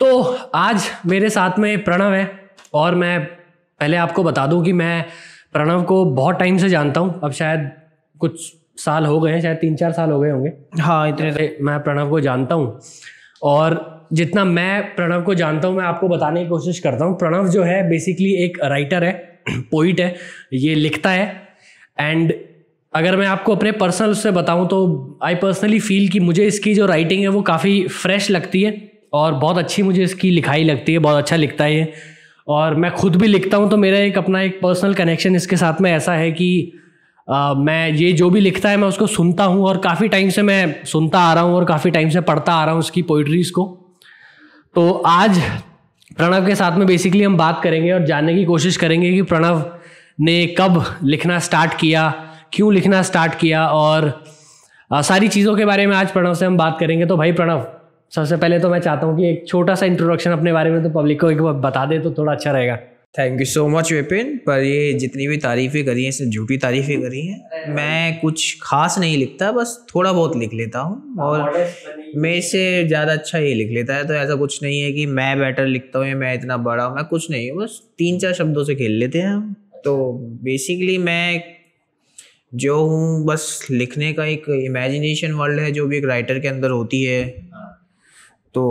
[0.00, 0.16] तो
[0.54, 2.28] आज मेरे साथ में प्रणव है
[2.74, 3.24] और मैं
[3.80, 5.04] पहले आपको बता दूँ कि मैं
[5.52, 7.70] प्रणव को बहुत टाइम से जानता हूँ। अब शायद
[8.20, 8.40] कुछ
[8.78, 11.78] साल हो गए हैं शायद तीन चार साल हो गए होंगे। हाँ इतने से मैं
[11.82, 12.80] प्रणव को जानता हूँ
[13.42, 17.48] और जितना मैं प्रणव को जानता हूँ मैं आपको बताने की कोशिश करता हूँ। प्रणव
[17.48, 19.12] जो है बेसिकली एक राइटर है
[19.70, 20.14] पोइट है
[20.54, 21.26] ये लिखता है।
[21.98, 22.32] एंड
[22.92, 26.86] अगर मैं आपको अपने पर्सनल उससे बताऊँ तो आई पर्सनली फील कि मुझे इसकी जो
[26.86, 30.98] राइटिंग है वो काफ़ी फ्रेश लगती है। और बहुत अच्छी मुझे इसकी लिखाई लगती है
[30.98, 31.92] बहुत अच्छा लिखता है
[32.48, 35.80] और मैं खुद भी लिखता हूँ तो मेरा एक अपना एक पर्सनल कनेक्शन इसके साथ
[35.80, 36.72] में ऐसा है कि
[37.30, 40.42] आ, मैं ये जो भी लिखता है मैं उसको सुनता हूँ और काफ़ी टाइम से
[40.42, 43.52] मैं सुनता आ रहा हूँ और काफ़ी टाइम से पढ़ता आ रहा हूँ उसकी पोइट्रीज़
[43.52, 43.64] को।
[44.74, 45.40] तो आज
[46.16, 49.64] प्रणव के साथ में बेसिकली हम बात करेंगे और जानने की कोशिश करेंगे कि प्रणव
[50.20, 52.08] ने कब लिखना स्टार्ट किया
[52.52, 54.24] क्यों लिखना स्टार्ट किया और
[54.92, 57.66] आ, सारी चीज़ों के बारे में आज प्रणव से हम बात करेंगे। तो भाई प्रणव
[58.12, 60.90] सबसे पहले तो मैं चाहता हूँ कि एक छोटा सा इंट्रोडक्शन अपने बारे में तो
[60.90, 62.76] पब्लिक को एक बार बता दे तो थोड़ा अच्छा रहेगा।
[63.18, 67.00] Thank you so much Vipin पर ये जितनी भी तारीफ़ें करी हैं सिर्फ़ झूठी तारीफ़ें
[67.02, 67.40] करी हैं
[67.74, 71.52] मैं कुछ खास नहीं लिखता बस थोड़ा बहुत लिख लेता हूँ और
[72.16, 75.38] मेरे से ज़्यादा अच्छा ये लिख लेता है तो ऐसा कुछ नहीं है कि मैं
[75.38, 78.32] बेटर लिखता हूँ या मैं इतना बड़ा हूँ मैं कुछ नहीं हूँ बस तीन चार
[78.34, 79.54] शब्दों से खेल लेते हैं हम।
[79.84, 79.96] तो
[80.42, 81.42] बेसिकली मैं
[82.52, 86.70] जो हूँ बस लिखने का एक इमेजिनेशन वर्ल्ड है जो भी एक राइटर के अंदर
[86.70, 87.22] होती है
[88.56, 88.62] तो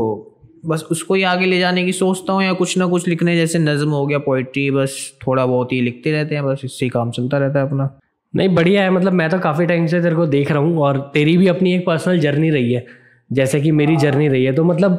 [0.66, 3.60] बस उसको ही आगे ले जाने की सोचता हूँ या कुछ ना कुछ लिखने जैसे
[3.60, 4.96] नज़म हो गया पोइट्री बस
[5.28, 7.90] थोड़ा बहुत ही लिखते रहते हैं बस इससे काम चलता रहता है अपना।
[8.34, 11.00] नहीं बढ़िया है मतलब मैं तो काफ़ी टाइम से तेरे को देख रहा हूँ और
[11.14, 12.86] तेरी भी अपनी एक पर्सनल जर्नी रही है
[13.30, 14.98] जैसे कि मेरी जर्नी रही है। तो मतलब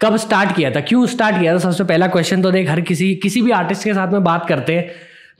[0.00, 0.80] कब स्टार्ट किया था?
[0.80, 1.58] क्यों स्टार्ट किया था?
[1.58, 4.74] सबसे पहला क्वेश्चन तो देख हर किसी किसी भी आर्टिस्ट के साथ में बात करते
[4.74, 4.90] हैं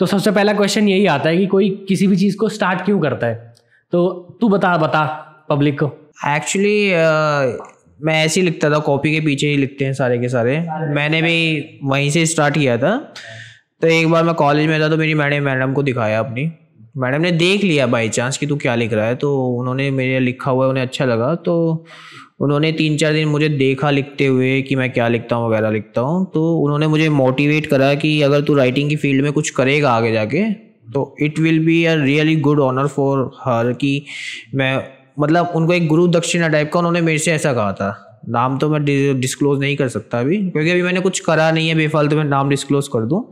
[0.01, 3.01] तो सबसे पहला क्वेश्चन यही आता है कि कोई किसी भी चीज़ को स्टार्ट क्यों
[3.01, 3.55] करता है?
[3.93, 4.09] तो
[4.41, 5.05] तू बता बता
[5.51, 5.87] पब्लिक को।
[6.29, 6.91] एक्चुअली
[8.01, 10.59] मैं ऐसे ही लिखता था, कॉपी के पीछे ही लिखते हैं सारे के सारे।
[10.95, 12.97] मैंने भी वहीं से स्टार्ट किया था।
[13.83, 16.51] तो एक बार मैं कॉलेज में था तो मेरी मैडम मैडम को दिखाया अपनी।
[16.97, 20.19] मैडम ने देख लिया बाई चांस कि तू क्या लिख रहा है तो उन्होंने मेरे
[20.21, 21.84] लिखा हुआ है, उन्हें अच्छा लगा। तो
[22.41, 26.00] उन्होंने तीन चार दिन मुझे देखा लिखते हुए कि मैं क्या लिखता हूँ, वगैरह लिखता
[26.00, 29.91] हूँ। तो उन्होंने मुझे मोटिवेट करा कि अगर तू राइटिंग की फ़ील्ड में कुछ करेगा
[29.93, 30.44] आगे जाके
[30.93, 34.05] तो it will be a really good honour for her कि
[34.55, 34.75] मैं
[35.20, 38.69] मतलब उनको एक गुरु दक्षिणा टाइप का उन्होंने मेरे से ऐसा कहा था। नाम तो
[38.70, 38.84] मैं
[39.20, 42.25] डिस्क्लोज नहीं कर सकता अभी, क्योंकि अभी मैंने कुछ करा नहीं है, बेफालतू तो मैं
[42.25, 43.22] नाम डिस्क्लोज कर दूँ।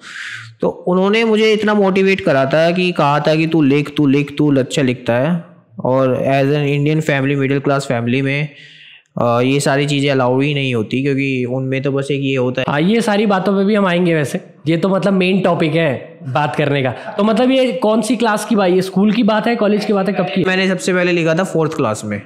[0.61, 4.35] तो उन्होंने मुझे इतना मोटिवेट करा था कि कहा था कि तू लिख तू लिख,
[4.39, 5.45] तू अच्छा लिखता है।
[5.85, 8.49] और as an Indian family middle class family में
[9.17, 12.67] ये सारी चीज़ें अलाउड ही नहीं होती, क्योंकि उनमें तो बस एक ये होता है।
[12.69, 16.08] हाँ ये सारी बातों पे भी हम आएँगे वैसे। ये तो मतलब मेन टॉपिक है।
[16.29, 19.47] बात करने का। तो मतलब ये कौन सी क्लास की बात ये स्कूल की बात
[19.47, 20.45] है कॉलेज की बात है कब की?
[20.45, 22.21] मैंने सबसे पहले लिखा था फोर्थ क्लास में।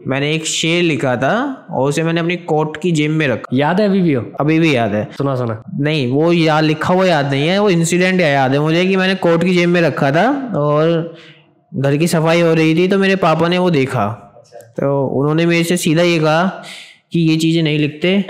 [0.00, 1.32] मैंने एक शेर लिखा था
[1.70, 4.22] और उसे मैंने अपनी कोट की जेब में रखा। याद है अभी भी हो?
[4.40, 7.70] अभी भी याद है। सुना सुना। नहीं वो याद लिखा हुआ याद नहीं है वो
[7.70, 11.16] इंसिडेंट याद है मुझे कि मैंने कोट की जेब में रखा था और
[11.72, 14.06] घर की सफ़ाई हो रही थी तो मेरे पापा ने वो देखा।
[14.76, 16.46] तो उन्होंने मेरे से सीधा ये कहा
[17.12, 18.24] कि ये चीज़ें नहीं लिखते।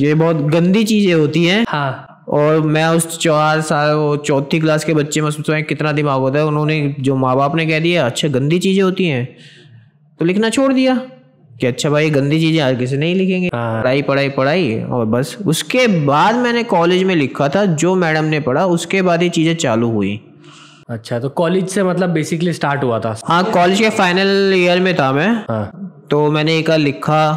[0.00, 4.94] ये बहुत गंदी चीज़ें होती हैं। हाँ। और मैं उस चार साल चौथी क्लास के
[4.94, 8.28] बच्चे में सोचा कितना दिमाग होता है। उन्होंने जो माँ बाप ने कह दिया अच्छा
[8.28, 9.26] गंदी चीज़ें होती हैं।
[10.20, 10.94] तो लिखना छोड़ दिया
[11.60, 15.36] कि अच्छा भाई गंदी चीज़ें आज किसी नहीं लिखेंगे। हाँ। पढ़ाई पढ़ाई पढ़ाई और बस।
[15.46, 19.54] उसके बाद मैंने कॉलेज में लिखा था जो मैडम ने पढ़ा उसके बाद ही चीज़ें
[19.56, 20.20] चालू हुई।
[20.90, 23.16] अच्छा तो कॉलेज से मतलब बेसिकली स्टार्ट हुआ था?
[23.24, 27.32] हाँ कॉलेज के फाइनल ईयर में था मैं। हाँ। तो मैंने एक लिखा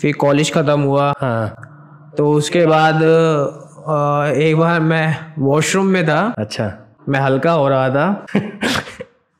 [0.00, 3.00] फिर कॉलेज ख़त्म हुआ। हाँ। तो उसके बाद
[3.84, 8.26] एक बार मैं वॉशरूम में था। अच्छा। मैं हल्का हो रहा था।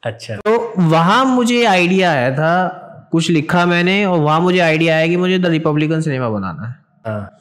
[0.06, 2.80] अच्छा। तो वहाँ मुझे आइडिया आया था।
[3.12, 6.76] कुछ लिखा मैंने और वहाँ मुझे आइडिया आया कि मुझे द रिपब्लिकन सिनेमा बनाना है।
[7.06, 7.38] हाँ।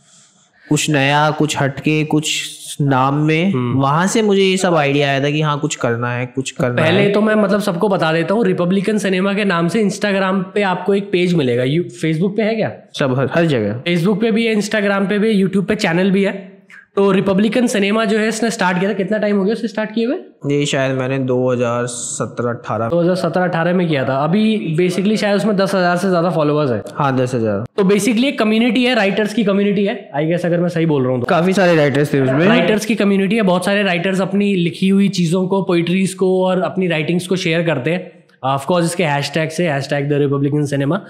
[0.69, 2.49] कुछ नया कुछ हटके कुछ
[2.81, 6.11] नाम में। हम्म। वहाँ से मुझे ये सब आइडिया आया था कि हाँ कुछ करना
[6.11, 9.45] है कुछ करना पहले है। तो मैं मतलब सबको बता देता हूँ रिपब्लिकन सिनेमा के
[9.45, 12.71] नाम से इंस्टाग्राम पे आपको एक पेज मिलेगा। फेसबुक पे है क्या?
[12.99, 16.23] सब हर, हर जगह। फेसबुक पे भी है इंस्टाग्राम पे भी यूट्यूब पे चैनल भी
[16.23, 16.52] है।
[16.97, 19.93] तो रिपब्लिकन सिनेमा जो है इसने स्टार्ट किया था। कितना टाइम हो गया उसने स्टार्ट
[19.93, 20.15] किए हुए?
[20.47, 25.73] ये शायद मैंने 2017 18 2017 18 में किया था। अभी बेसिकली शायद उसमें दस
[25.75, 29.43] हज़ार से ज़्यादा फॉलोअर्स है। हाँ दस हज़ार। तो बेसिकली एक कम्युनिटी है राइटर्स की
[29.43, 32.21] कम्युनिटी है। आई गेस अगर मैं सही बोल रहा हूँ तो। काफ़ी सारे राइटर्स थे
[32.21, 36.33] उसमें। राइटर्स की कम्युनिटी है। बहुत सारे राइटर्स अपनी लिखी हुई चीज़ों को पोइट्रीज को
[36.45, 38.11] और अपनी राइटिंग्स को शेयर करते हैं।
[38.45, 41.01] ऑफकोर्स इसके हैश टैग से hashtag the republican cinema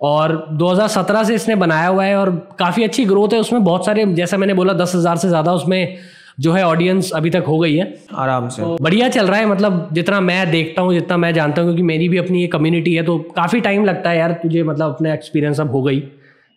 [0.00, 4.04] और 2017 से इसने बनाया हुआ है और काफ़ी अच्छी ग्रोथ है। उसमें बहुत सारे
[4.14, 5.98] जैसा मैंने बोला दस हज़ार से ज़्यादा उसमें
[6.38, 9.46] जो है ऑडियंस अभी तक हो गई है। आराम से। तो बढ़िया चल रहा है
[9.46, 12.94] मतलब जितना मैं देखता हूँ जितना मैं जानता हूँ क्योंकि मेरी भी अपनी ये कम्युनिटी
[12.94, 16.02] है तो काफ़ी टाइम लगता है यार तुझे मतलब अपना एक्सपीरियंस अब हो गई।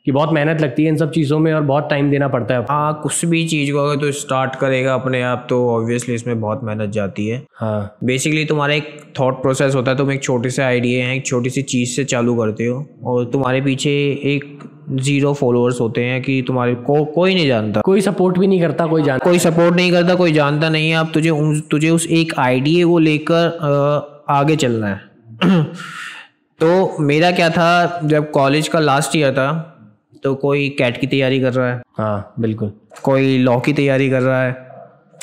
[0.06, 2.66] कि बहुत मेहनत लगती है इन सब चीज़ों में और बहुत टाइम देना पड़ता है
[2.70, 6.64] हाँ कुछ भी चीज़ को अगर तो स्टार्ट करेगा अपने आप तो ऑब्वियसली इसमें बहुत
[6.64, 10.64] मेहनत जाती है। हाँ। बेसिकली तुम्हारा एक थॉट प्रोसेस होता है तुम एक छोटे से
[10.64, 13.90] आइडिया है एक छोटी सी चीज़ से चालू करते हो और तुम्हारे पीछे
[14.36, 18.62] एक ज़ीरो फॉलोअर्स होते हैं कि तुम्हारे को कोई नहीं जानता। कोई सपोर्ट भी नहीं
[18.62, 21.90] करता कोई जानता कोई सपोर्ट नहीं करता कोई जानता नहीं है। अब तुझे उन, तुझे
[21.90, 25.64] उस एक आइडिया को लेकर आगे चलना है।
[26.60, 29.70] तो मेरा क्या था जब कॉलेज का लास्ट ईयर था
[30.24, 32.74] तो कोई कैट की तैयारी कर रहा है। हाँ बिल्कुल।
[33.04, 34.74] कोई लॉ की तैयारी कर रहा है।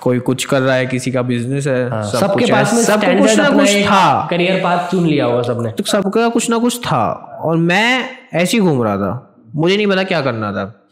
[0.02, 2.84] कोई कुछ कर रहा है किसी का बिज़नेस है। हाँ, सब सबके पास है, में
[2.84, 6.58] सबको कुछ ना कुछ था। करियर पाथ चुन लिया होगा सबने। तो सबका कुछ ना
[6.58, 7.12] कुछ था।
[7.44, 8.04] और मैं
[8.34, 10.86] ऐसे ही घूम रहा था। मुझे नहीं पता क्या करना था।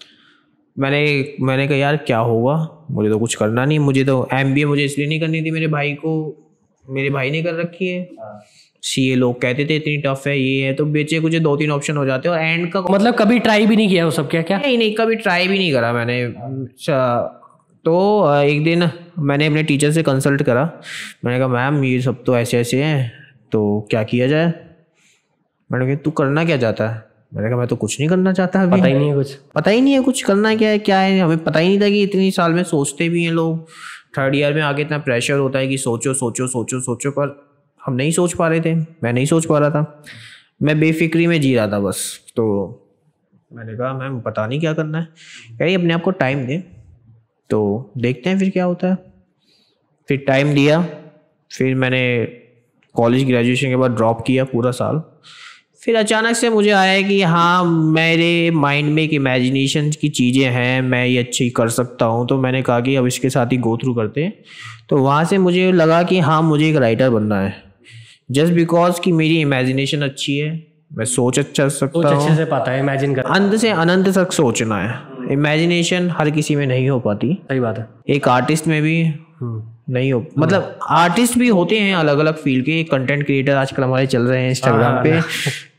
[0.78, 2.86] मैंने मैंने कहा यार क्या होगा?
[2.90, 5.92] मुझे तो कुछ करना नहीं। मुझे तो एमबीए मुझे इसलिए नहीं करनी थी। मेरे भाई
[5.92, 6.34] को
[6.90, 8.10] मेरे भाई ने कर रखी है।
[8.82, 11.70] सी ए लोग कहते थे इतनी टफ है ये है। तो बेचे कुछ दो तीन
[11.70, 14.28] ऑप्शन हो जाते हैं और एंड का मतलब कभी ट्राई भी नहीं किया वो सब
[14.30, 14.58] क्या क्या?
[14.58, 17.20] नहीं नहीं कभी ट्राई भी नहीं करा मैंने। अच्छा,
[17.84, 18.88] तो एक दिन
[19.18, 20.62] मैंने अपने टीचर से कंसल्ट करा।
[21.24, 23.12] मैंने कहा मैम ये सब तो ऐसे ऐसे हैं
[23.52, 24.52] तो क्या किया जाए?
[25.70, 27.02] मैंने कहा तू करना क्या चाहता है?
[27.34, 29.70] मैंने कहा मैं तो कुछ नहीं करना चाहता अभी। पता ही नहीं है कुछ। पता
[29.70, 31.18] ही नहीं है कुछ करना क्या है क्या है?
[31.20, 33.68] हमें पता ही नहीं था कि इतनी साल में सोचते भी हैं लोग।
[34.18, 37.47] थर्ड ईयर में आगे इतना प्रेशर होता है कि सोचो सोचो सोचो सोचो पर
[37.88, 40.02] हम नहीं सोच पा रहे थे, मैं नहीं सोच पा रहा था।
[40.62, 42.44] मैं बेफिक्री में जी रहा था बस तो
[43.52, 45.08] मैंने कहा, मैम, पता नहीं क्या करना है।
[45.58, 46.58] कह अपने आप को टाइम दे।
[47.50, 48.96] तो देखते हैं फिर क्या होता है।
[50.08, 50.80] फिर टाइम दिया,
[51.50, 52.02] फिर मैंने
[52.94, 55.02] कॉलेज ग्रेजुएशन के बाद ड्रॉप किया पूरा साल।
[55.82, 60.82] फिर अचानक से मुझे आया कि हाँ मेरे माइंड में एक इमेजिनेशन की चीज़ें हैं,
[60.82, 63.76] मैं ये अच्छी कर सकता हूँ। तो मैंने कहा कि, अब इसके साथ ही गो
[63.76, 64.32] थ्रू करते हैं।
[64.88, 67.67] तो वहाँ से मुझे लगा कि हाँ मुझे एक राइटर बनना है।
[68.28, 70.50] जस्ट बिकॉज़ कि मेरी इमेजिनेशन अच्छी है
[70.96, 74.32] मैं सोच अच्छा सकता हूँ अच्छे से पता है इमेजिन कर अंत से अनंत तक
[74.32, 78.80] सोचना है। इमेजिनेशन हर किसी में नहीं हो पाती। सही बात है। एक आर्टिस्ट में
[78.82, 83.54] भी हम्म। नहीं हो मतलब आर्टिस्ट भी होते हैं अलग अलग फ़ील्ड के कंटेंट क्रिएटर
[83.54, 85.20] आजकल हमारे चल रहे हैं इंस्टाग्राम पे।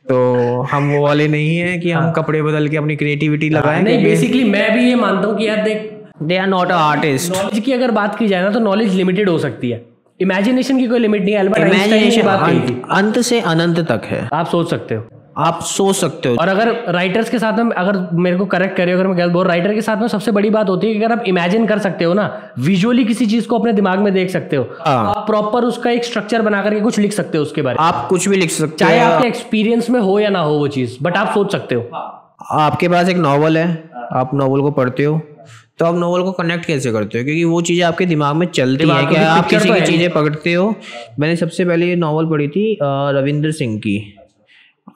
[0.10, 4.04] तो हम वो वाले नहीं है कि हम कपड़े बदल के अपनी क्रिएटिविटी लगाएँ। नहीं
[4.04, 5.90] बेसिकली मैं भी ये मानता हूँ कि यार देख
[6.24, 9.30] they are not a artist knowledge की अगर बात की जाए ना तो नॉलेज लिमिटेड
[9.30, 9.86] हो सकती है।
[10.20, 14.28] इमेजिनेशन की कोई लिमिट नहीं है अल्बर्ट आइंस्टाइन बात कही अंत से अनंत तक है।
[14.34, 15.04] आप सोच सकते हो।
[15.38, 18.92] आप सोच सकते हो। और अगर राइटर्स के साथ में अगर मेरे को करेक्ट करे
[18.92, 21.14] अगर मैं गलत बोल राइटर के साथ में सबसे बड़ी बात होती है कि अगर
[21.14, 22.26] आप इमेजिन कर सकते हो ना
[22.60, 26.04] विजुअली किसी चीज़ को अपने दिमाग में देख सकते हो। हाँ। आप प्रॉपर उसका एक
[26.06, 28.78] स्ट्रक्चर बना करके कुछ लिख सकते हो उसके बारे में। आप कुछ भी लिख सकते
[28.78, 31.90] चाहे आपके एक्सपीरियंस में हो या ना हो वो चीज़ बट आप सोच सकते हो।
[32.52, 33.68] आपके पास एक नॉवल है
[34.14, 35.22] आप नॉवल को पढ़ते हो।
[35.80, 37.24] तो आप नॉवल को कनेक्ट कैसे करते हो?
[37.24, 40.54] क्योंकि वो चीज़ें आपके दिमाग में चलती है क्या आप किसी तो की चीज़ें पकड़ते
[40.54, 40.74] हो।
[41.20, 43.98] मैंने सबसे पहले ये नॉवल पढ़ी थी रविंद्र सिंह की।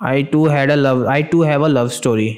[0.04, 2.30] I too had a love I too have a love story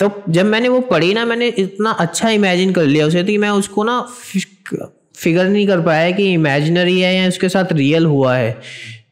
[0.00, 3.36] तो जब मैंने वो पढ़ी ना मैंने इतना अच्छा इमेजिन कर लिया उसे तो कि
[3.38, 4.00] मैं उसको ना
[5.16, 8.56] फिगर नहीं कर पाया कि इमेजिनरी है या उसके साथ रियल हुआ है।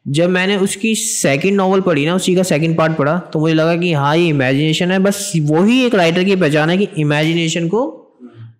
[0.08, 3.76] जब मैंने उसकी सेकंड नॉवल पढ़ी ना उसी का सेकंड पार्ट पढ़ा तो मुझे लगा
[3.76, 7.82] कि हाँ ये इमेजिनेशन है। बस वही एक राइटर की पहचान है कि इमेजिनेशन को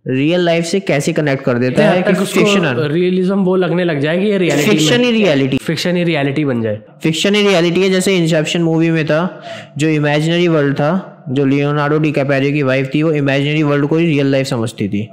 [0.06, 4.18] रियल लाइफ से कैसे कनेक्ट कर देता है कि फिक्शन रियलिज्म वो लगने लग जाए
[4.18, 7.90] कि ये रियलिटी फिक्शन ही रियलिटी फिक्शन ही रियलिटी बन जाए। फिक्शन ही रियलिटी है
[7.90, 9.20] जैसे इंसेप्शन मूवी में था
[9.78, 13.96] जो इमेजिनरी वर्ल्ड था जो लियोनार्डो डी कैपेरियो की वाइफ थी वो इमेजिनरी वर्ल्ड को
[13.96, 15.08] ही रियल लाइफ समझती थी।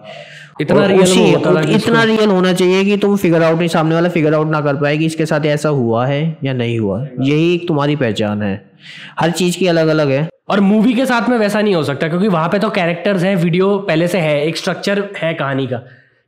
[0.61, 4.09] इतना रियल उसी- होता इतना रियल होना चाहिए कि तुम फिगर आउट नहीं सामने वाला
[4.09, 7.55] फिगर आउट ना कर पाए कि इसके साथ ऐसा हुआ है या नहीं हुआ यही
[7.55, 8.71] एक तुम्हारी पहचान है।
[9.19, 12.07] हर चीज़ की अलग अलग है। और मूवी के साथ में वैसा नहीं हो सकता
[12.07, 15.77] क्योंकि वहाँ पे तो कैरेक्टर्स हैं वीडियो पहले से है एक स्ट्रक्चर है कहानी का।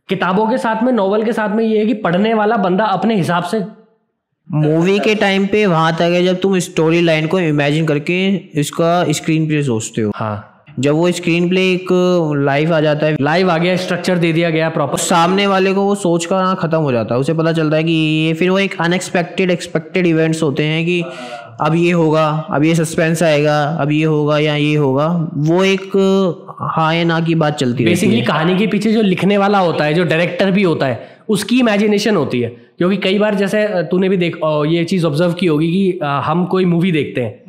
[0.10, 3.16] किताबों के साथ में नॉवल के साथ में ये है कि पढ़ने वाला बंदा अपने
[3.16, 3.62] हिसाब से
[4.52, 9.06] मूवी के टाइम पे वहाँ तक है जब तुम स्टोरी लाइन को इमेजिन करके इसका
[9.10, 11.88] स्क्रीन पे सोचते हो। हाँ। जब वो स्क्रीन प्ले एक
[12.38, 15.82] लाइव आ जाता है लाइव आ गया स्ट्रक्चर दे दिया गया प्रॉपर सामने वाले को
[15.82, 18.60] वो सोच कर खत्म हो जाता है। उसे पता चलता है कि ये फिर वो
[18.60, 21.02] एक अनएक्सपेक्टेड एक्सपेक्टेड इवेंट्स होते हैं कि
[21.62, 25.08] अब ये होगा अब ये सस्पेंस आएगा अब ये होगा या ये होगा।
[25.38, 25.98] वो एक
[26.72, 29.86] हाँ या ना की बात चलती है। बेसिकली कहानी के पीछे जो लिखने वाला होता
[29.86, 34.10] है जो डायरेक्टर भी होता है उसकी इमेजिनेशन होती है। क्योंकि कई बार जैसे तूने
[34.10, 37.47] भी देख ये चीज़ ऑब्ज़र्व की होगी कि हम कोई मूवी देखते हैं।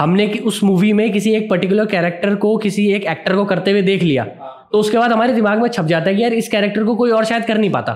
[0.00, 3.70] हमने कि- उस मूवी में किसी एक पर्टिकुलर कैरेक्टर को किसी एक एक्टर को करते
[3.70, 4.24] हुए देख लिया।
[4.72, 7.10] तो उसके बाद हमारे दिमाग में छप जाता है कि यार इस कैरेक्टर को कोई
[7.10, 7.92] और शायद कर नहीं पाता।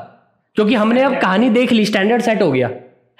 [0.55, 2.71] क्योंकि हमने अब कहानी देख ली स्टैंडर्ड सेट हो गया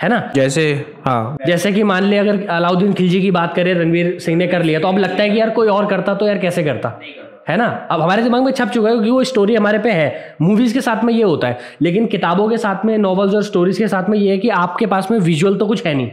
[0.03, 0.33] है ना?
[0.35, 4.47] जैसे हाँ। जैसे कि मान ले अगर अलाउद्दीन खिलजी की बात करें रणवीर सिंह ने
[4.47, 7.01] कर लिया तो अब लगता है कि यार कोई और करता तो यार कैसे करता?
[7.49, 7.89] है ना?
[7.91, 10.81] अब हमारे दिमाग में छप चुका है क्योंकि वो स्टोरी हमारे पे है। मूवीज़ के
[10.81, 14.09] साथ में ये होता है। लेकिन किताबों के साथ में नॉवेल्स और स्टोरीज के साथ
[14.09, 16.11] में ये है कि आपके पास में विजुअल तो कुछ है नहीं।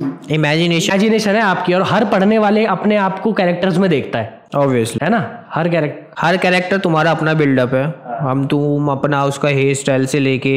[0.00, 4.40] इमेजिनेशन इमेजिनेशन है आपकी और हर पढ़ने वाले अपने आप को कैरेक्टर्स में देखता है।
[4.56, 5.46] ऑब्वियसली है ना?
[5.54, 7.84] हर कैरेक्टर हर कैरेक्टर तुम्हारा अपना बिल्डअप है।
[8.20, 10.56] हम तुम अपना उसका हेयर स्टाइल से लेके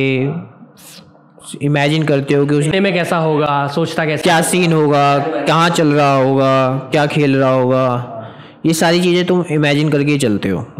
[1.62, 3.68] इमेजिन करते हो कि उस में कैसा होगा?
[3.68, 5.18] सोचता कैसा क्या सीन होगा?
[5.20, 6.74] कहाँ चल रहा होगा?
[6.92, 8.10] क्या खेल रहा होगा?
[8.66, 10.66] ये सारी चीज़ें तुम इमेजिन करके ही चलते हो।